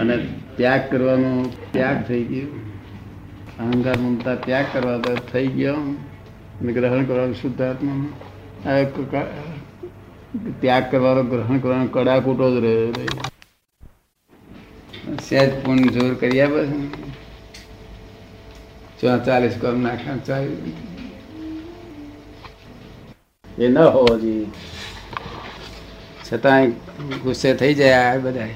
[0.00, 0.16] અને
[0.56, 2.46] ત્યાગ કરવાનો ત્યાગ થઈ ગયો.
[3.58, 5.74] અહંકાર મમતા ત્યાગ કરવા થઈ ગયો.
[5.74, 7.34] અને ગ્રહણ કરવાનું
[8.84, 12.92] ક- ક- ત્યાગ કરવાનો, ગ્રહણ કરવાનો કડાકૂટો જ રહ્યો
[15.28, 16.66] સહેજ પૂર્ણ જોર કરી આપે
[19.00, 20.58] ચો ચાલીસ કમ નાખ્યા ચાલીસ.
[23.58, 24.46] એ ન હોવો જોઈએ.
[26.32, 26.68] છતાં
[27.22, 28.46] ગુસ્સે થઈ જાય આ બધા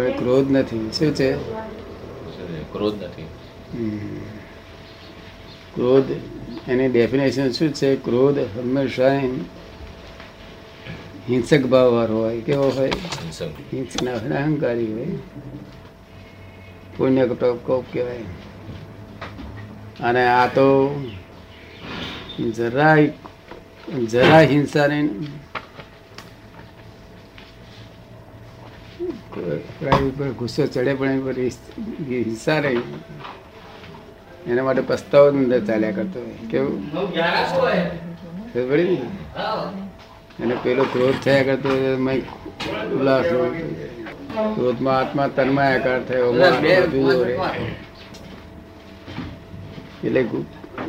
[0.00, 0.90] પણ ક્રોધ નથી.
[0.98, 1.32] શું છે?
[2.72, 3.22] ક્રોધ નથી.
[5.74, 6.04] ક્રોધ
[6.68, 7.96] એની ડેફિનેશન શું છે?
[7.96, 9.08] ક્રોધ હંમેશા
[11.28, 12.40] હિંસક ભાવ વાળો હોય.
[12.40, 12.88] કેવો હોય?
[12.88, 13.50] હિંસક.
[13.72, 15.06] હિંસક ના હોય ને અહંકારી હોય.
[16.96, 17.26] પુણ્ય
[17.66, 18.18] કોપ કહેવાય.
[20.00, 20.68] અને આ તો
[22.56, 22.96] જરા
[24.08, 24.86] જરા હિંસા
[29.02, 32.82] ઉપર ગુસ્સો ચડે પણ પર હિંસા રહી.
[34.46, 36.20] એના માટે પસ્તાવો અંદર ચાલ્યા કરતો
[36.50, 36.92] કેવું?
[38.52, 39.08] પડી ને?
[40.44, 41.68] અને પેલો ક્રોધ થયા કરતો
[42.98, 43.24] ઉલ્લાસ
[44.54, 46.34] ક્રોધમાં આત્મા તન્માયાકાર થયો.
[50.04, 50.26] એટલે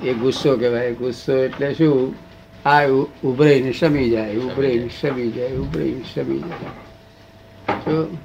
[0.04, 0.94] એ ગુસ્સો કહેવાય.
[0.94, 2.16] ગુસ્સો એટલે શું?
[2.66, 6.91] આ ઉભરે ઉભરાઈને શમી જાય ઉભરાઈને શમી જાય ઉભરાઈને શમી જાય.
[7.92, 8.18] શું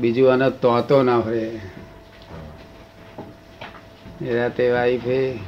[0.00, 1.60] બીજું આનો તોતો ના હોય.
[4.34, 5.38] રાતે વાઈફે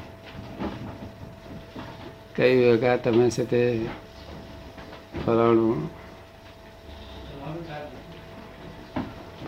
[2.37, 3.61] કઈ કે તમે છે તે
[5.27, 5.91] ફલાણું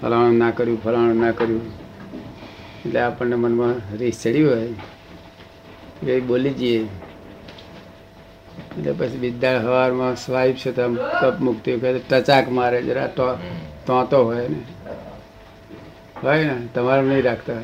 [0.00, 1.62] ફલાણું ના કર્યું, ફલાણું ના કર્યું.
[2.86, 4.68] એટલે આપણને મનમાં રીસ ચડી હોય.
[6.02, 6.88] એ બોલી જઈએ.
[8.78, 13.34] એટલે પછી બીજા સવારમાં સ્વાઈપ છે તો તપ કપ મૂકતી વખતે ટચાક મારે જરા તો
[13.86, 14.56] તોતો હોય ને.
[16.24, 17.62] હોય ને તમારે નહીં રાખતા હોય.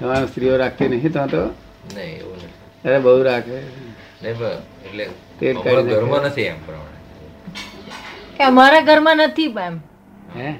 [0.00, 1.42] તમારા સ્ત્રીઓ રાખતી નહીં તો તો?
[2.84, 3.58] અરે બહુ રાખે.
[5.52, 6.98] અમારા ઘરમાં નથી એમ પ્રમાણે.
[8.36, 9.80] કે અમારા ઘરમાં નથી એમ.
[10.36, 10.54] હે?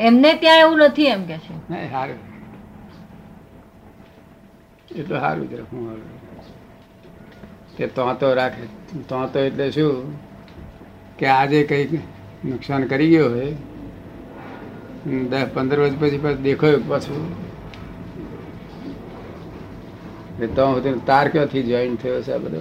[0.00, 1.54] એમને ત્યાં એવું નથી એમ કે છે.
[1.70, 2.34] નહીં સારું.
[4.96, 6.24] એટલું સારું જ રાખું સારું
[7.76, 8.66] તે તોતો રાખે,
[9.08, 10.18] તોતો એટલે શું?
[11.18, 11.94] કે આજે કંઈક
[12.44, 13.56] નુકસાન કરી ગયો હોય
[15.30, 17.34] દસ, પંદર વર્ષ પછી પાછું દેખાયું પાછું.
[20.42, 22.60] એ તો હું તાર ક્યાંથી જોઈન થયો છે આ બધો?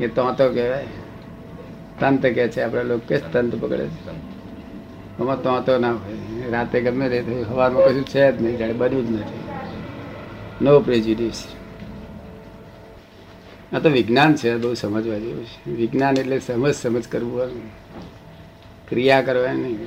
[0.00, 0.86] એ તોતો કહેવાય.
[2.00, 4.08] તંત કે છે, આપણે લોકો કે તંત પકડે છે.
[5.20, 6.50] આમાં તો તો ના હોય.
[6.50, 9.38] રાતે ગમે તે થયું સવારમાં કશું છે જ નહીં, જાણે બન્યું જ નથી.
[10.64, 11.46] નો પ્રેજ્યુડિસ
[13.72, 15.70] આ તો વિજ્ઞાન છે બહુ સમજવા જેવું છે.
[15.70, 17.70] વિજ્ઞાન એટલે સમજ સમજ કરવું
[18.88, 19.78] ક્રિયા કરવા નહીં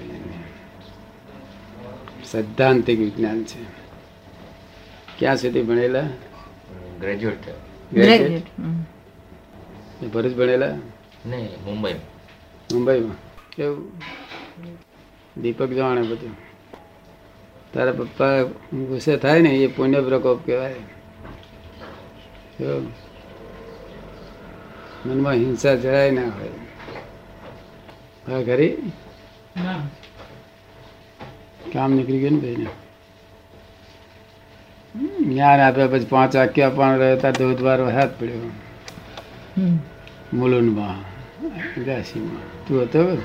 [2.25, 3.63] સૈદ્ધાંતિક વિજ્ઞાન છે.
[5.19, 6.03] ક્યાં સુધી ભણેલા?
[6.99, 7.47] ગ્રેજ્યુએટ.
[10.03, 10.75] એ ભરૂચ ભણેલા?
[11.25, 11.93] નહીં મુંબઈ.
[12.73, 13.15] મુંબઈમાં?
[13.55, 13.91] કેવું?
[15.41, 16.35] દીપક જાણે બધું.
[17.73, 18.43] તારા પપ્પા
[18.73, 20.73] ગુસ્સે થાય ને એ પુણ્ય પ્રકોપ કહેવાય.
[22.57, 23.10] કેવું?
[25.05, 26.49] મનમાં હિંસા જરાય ના હોય.
[28.27, 28.77] હા ખરી
[31.73, 32.67] કામ નીકળી ગયું ને ભાઈને?
[35.25, 38.51] જ્ઞાન આપ્યા પછી પાંચ વાક્ય આપવાનું રહ્યો ત્યાં ધોધવાર હાથ પડ્યો.
[40.33, 40.99] મુલુનમાં
[41.85, 42.67] ગાસીમાં.
[42.67, 43.17] તું હતો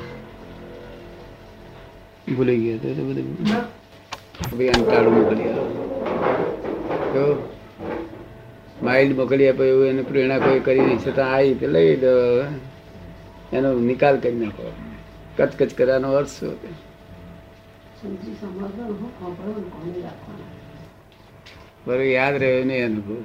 [2.36, 3.36] ભૂલી ગયો હતો તો બધું.
[4.56, 7.55] ભાઈ અંટાળું મોકલી આવો.
[8.82, 10.98] માઇલ્ડ મોકલી આપે એવું એને પ્રેરણા કોઈ કરી નહીં.
[10.98, 12.08] છતાં આ રીતે લઈ દો
[13.52, 14.72] એનો નિકાલ કરી નાખો
[15.36, 16.56] કચકચ કરવાનો અર્થ શું?
[21.86, 23.16] બરોબર યાદ રહ્યો નહીં અનુભવ.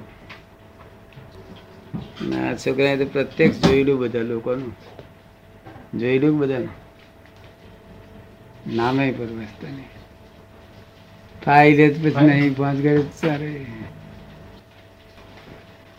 [2.28, 4.72] ના છોકરાએ તો પ્રત્યક્ષ જોયેલું બધા લોકોનું.
[5.98, 6.58] જોયેલું બધા
[8.74, 9.90] નામે પર વસ્તા નહીં
[11.44, 13.66] થાય છે પછી નહીં પાંચ ઘરે ચાલે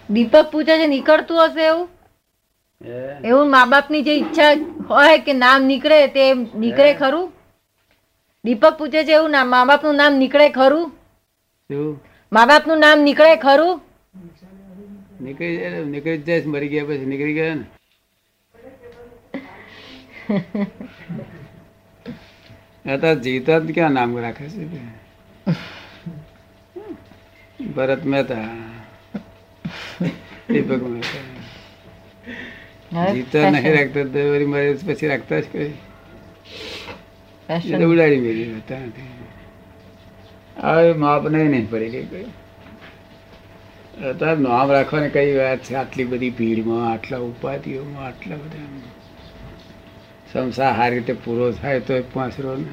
[0.09, 1.88] દીપક પૂછે છે નીકળતું હશે એવું?
[3.23, 4.55] એવું મા બાપની જે ઈચ્છા
[4.89, 7.31] હોય કે નામ નીકળે તે નીકળે ખરું?
[8.45, 10.91] દીપક પૂછે છે એવું ના મા બાપનું નામ નીકળે ખરું?
[12.31, 13.81] મા બાપનું નામ નીકળે ખરું?
[15.21, 17.65] નીકળી જાય નીકળી જાય મરી ગયા પછી નીકળી ગયા ને.
[22.85, 24.67] અત્યારે જીતા જ ક્યાં નામ રાખે છે
[27.75, 28.72] ભરત મહેતા.
[33.13, 35.73] જીવતા નહીં રાખતા તો મારે પછી રાખતા જ કોઈ.
[37.85, 38.77] ઉડાડી મેલી હતા
[40.73, 42.25] હવે માપ નહીં નહીં પડી ગઈ
[44.09, 45.73] અત્યારે નામ રાખવાની કઈ વાત છે?
[45.75, 48.67] આટલી બધી ભીડમાં આટલા ઉપાધિઓમાં આટલા બધા.
[50.33, 52.65] સંસાર સારી રીતે પૂરો થાય તો પાંચરો ને